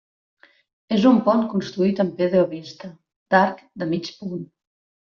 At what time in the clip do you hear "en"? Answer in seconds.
2.05-2.11